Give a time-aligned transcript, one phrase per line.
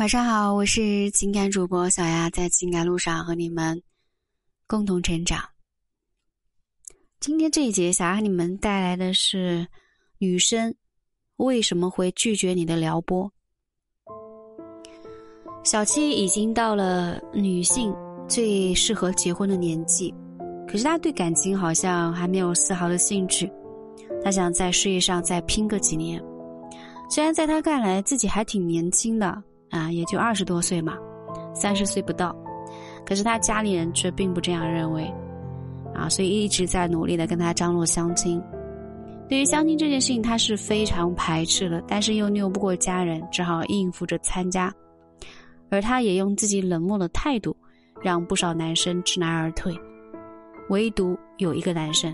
[0.00, 3.82] 晚上好，我是情感主播小丫，在情感路上和你们
[4.66, 5.38] 共同成长。
[7.20, 9.68] 今天这一节，想让你们带来的是
[10.16, 10.74] 女生
[11.36, 13.30] 为什么会拒绝你的撩拨。
[15.64, 17.94] 小七已经到了女性
[18.26, 20.14] 最适合结婚的年纪，
[20.66, 23.52] 可是她对感情好像还没有丝毫的兴趣。
[24.24, 26.18] 她想在事业上再拼个几年，
[27.10, 29.44] 虽然在她看来自己还挺年轻的。
[29.70, 30.96] 啊，也就二十多岁嘛，
[31.54, 32.34] 三十岁不到，
[33.06, 35.10] 可是他家里人却并不这样认为，
[35.94, 38.42] 啊，所以一直在努力的跟他张罗相亲。
[39.28, 44.74] 对于相亲这件事情，他是非常排斥的，但是又拗不过家人，只好应付着参加。
[45.70, 47.56] 而他也用自己冷漠的态度，
[48.02, 49.72] 让不少男生知难而退。
[50.68, 52.12] 唯独有一个男生。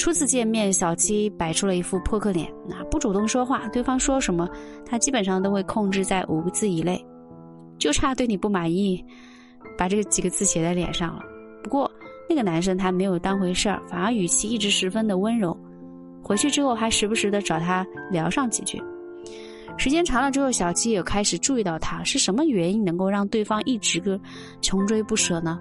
[0.00, 4.48] 初次见面，小七摆出了一副扑克脸，那不主动说话，对方说什么，
[4.86, 7.04] 他基本上都会控制在五个字以内，
[7.78, 9.04] 就差对你不满意，
[9.76, 11.20] 把这几个字写在脸上了。
[11.62, 11.88] 不过
[12.30, 15.54] 那个男生他没有当回事儿，反而语气一直十分的温柔。
[16.22, 18.82] 回去之后还时不时的找他聊上几句。
[19.76, 24.18] 时间长了之后，小七也开始注意到他是什么原因能够让对方一直个
[24.62, 25.60] 穷追不舍呢？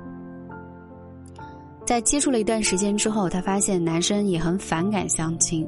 [1.89, 5.67] 在接触了一段时间之后，他发现男生也很反感相亲。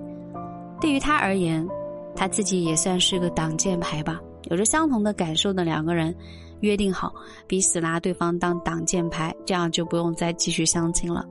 [0.80, 1.67] 对于他而言，
[2.16, 4.22] 他自己也算是个挡箭牌吧。
[4.44, 6.16] 有着相同的感受的两个人，
[6.59, 7.11] 约定好
[7.47, 11.25] 彼此拿对方当挡箭牌，这样就不用再继续相亲了。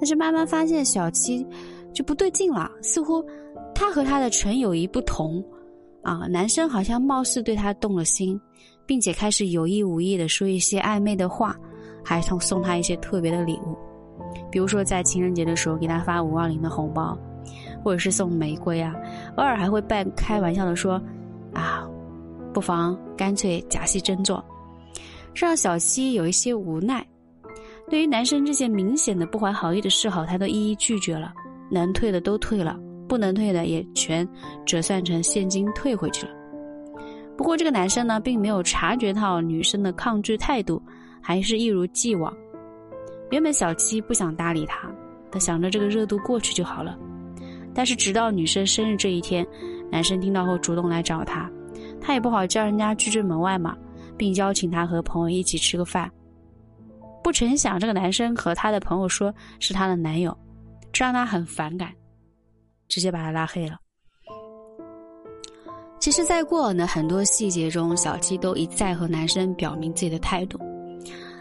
[0.00, 1.46] 但是慢慢发现小七
[1.94, 3.24] 就不对劲了，似乎
[3.72, 5.40] 他和他的纯友谊不同
[6.02, 6.26] 啊。
[6.28, 8.36] 男生好像貌似对他动了心，
[8.84, 11.56] 并且开始有意无意的说一些暧昧的话，
[12.02, 13.78] 还送送他一些特别的礼物。
[14.52, 17.18] 比如说，在情人节的时候给他发五二零的红包，
[17.82, 18.94] 或者是送玫瑰啊，
[19.36, 21.02] 偶尔还会半开玩笑的说
[21.54, 21.88] ：“啊，
[22.52, 24.44] 不妨干脆假戏真做。”
[25.34, 27.04] 让小七有一些无奈。
[27.88, 31.32] 对于男生这些明显的不怀好意的示好，他都一一拒绝了，
[31.70, 34.28] 能退的都退了，不能退的也全
[34.66, 36.32] 折算成现金退回去了。
[37.36, 40.80] 不过这个男生呢，并没有察觉到女生的抗拒态度，
[41.20, 42.32] 还是一如既往。
[43.32, 44.88] 原本小七不想搭理他，
[45.30, 46.96] 他想着这个热度过去就好了。
[47.74, 49.44] 但是直到女生生日这一天，
[49.90, 51.50] 男生听到后主动来找他，
[51.98, 53.74] 他也不好叫人家拒之门外嘛，
[54.18, 56.12] 并邀请他和朋友一起吃个饭。
[57.24, 60.36] 不成想，这个男生和他的朋友说是他的男友，
[60.92, 61.90] 这让他很反感，
[62.86, 63.78] 直接把他拉黑了。
[65.98, 70.60] 其实，在过往的很多细节中，小七都一再和男生表明自己的态度，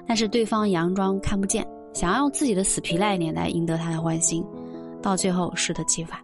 [0.07, 1.67] 但是对方佯装看不见。
[1.93, 4.43] 想要用自己的死皮赖脸来赢得他的欢心，
[5.01, 6.19] 到最后适得其反。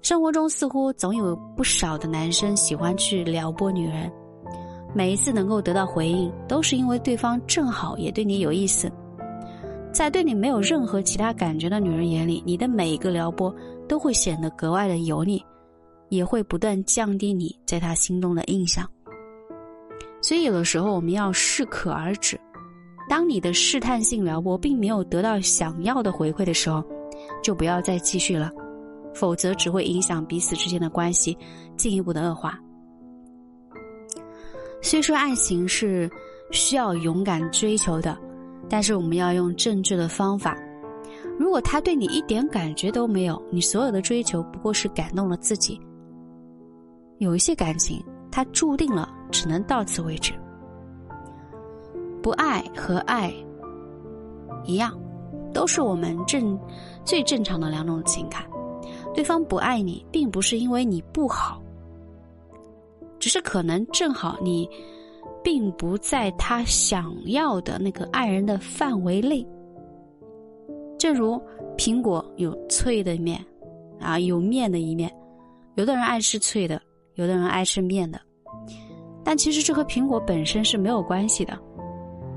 [0.00, 4.10] 生活中似乎总有不少的男生喜欢去撩拨女人，
[4.94, 8.90] 每一次能够得到回应，都是因为对方正好也对你有意思。
[9.92, 13.54] 在对你没有任何其他感觉的女人眼里，你的每一个撩拨
[13.88, 15.44] 都会显得格外的油腻，
[16.08, 18.88] 也会不断降低你在他心中的印象。
[20.20, 22.40] 所以有的时候我们要适可而止。
[23.12, 26.82] 当你的试探性撩拨并没有得到想要的回馈的时候，
[27.42, 28.50] 就不要再继续了，
[29.12, 31.36] 否则只会影响彼此之间的关系，
[31.76, 32.58] 进一步的恶化。
[34.80, 36.10] 虽说爱情是
[36.52, 38.18] 需要勇敢追求的，
[38.66, 40.56] 但是我们要用正确的方法。
[41.38, 45.78] 如果他对你一点感觉都没有，你所有的追求不过是感动了自己。
[47.18, 50.32] 有一些感情，它注定了只能到此为止。
[52.22, 53.32] 不爱和爱
[54.64, 54.96] 一样，
[55.52, 56.58] 都是我们正
[57.04, 58.42] 最正常的两种情感。
[59.12, 61.60] 对方不爱你，并不是因为你不好，
[63.18, 64.68] 只是可能正好你
[65.42, 69.46] 并不在他想要的那个爱人的范围内。
[70.98, 71.40] 正如
[71.76, 73.44] 苹果有脆的一面，
[74.00, 75.12] 啊，有面的一面，
[75.74, 76.80] 有的人爱吃脆的，
[77.16, 78.20] 有的人爱吃面的，
[79.24, 81.58] 但其实这和苹果本身是没有关系的。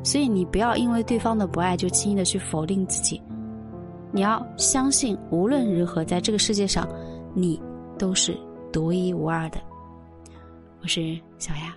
[0.06, 3.20] 所以你不要因为对方的不爱就轻易的去否定自己，
[4.12, 6.88] 你要相信无论如何，在这个世界上，
[7.34, 7.60] 你
[7.98, 8.38] 都是
[8.72, 9.58] 独一无二的。
[10.84, 11.76] 我是小雅。